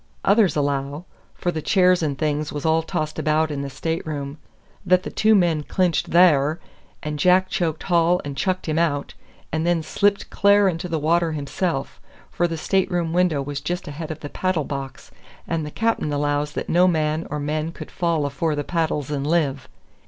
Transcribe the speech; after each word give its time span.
Others 0.25 0.55
allow 0.55 1.05
for 1.35 1.51
the 1.51 1.61
chairs 1.61 2.01
and 2.01 2.17
things 2.17 2.51
was 2.51 2.65
all 2.65 2.81
tossed 2.81 3.19
about 3.19 3.51
in 3.51 3.61
the 3.61 3.69
stateroom 3.69 4.39
that 4.83 5.03
the 5.03 5.11
two 5.11 5.35
men 5.35 5.61
clinched 5.61 6.09
THAR, 6.09 6.59
and 7.03 7.19
Jack 7.19 7.49
choked 7.49 7.83
Hall 7.83 8.19
and 8.25 8.35
chucked 8.35 8.65
him 8.67 8.79
out, 8.79 9.13
and 9.51 9.63
then 9.63 9.83
slipped 9.83 10.31
cl'ar 10.31 10.67
into 10.67 10.89
the 10.89 10.97
water 10.97 11.33
himself, 11.33 12.01
for 12.31 12.47
the 12.47 12.57
stateroom 12.57 13.13
window 13.13 13.43
was 13.43 13.61
just 13.61 13.87
ahead 13.87 14.09
of 14.09 14.21
the 14.21 14.29
paddle 14.29 14.63
box, 14.63 15.11
and 15.47 15.63
the 15.63 15.69
cap'n 15.69 16.11
allows 16.11 16.53
that 16.53 16.67
no 16.67 16.87
man 16.87 17.27
or 17.29 17.39
men 17.39 17.71
could 17.71 17.91
fall 17.91 18.25
afore 18.25 18.55
the 18.55 18.63
paddles 18.63 19.11
and 19.11 19.27
live. 19.27 19.69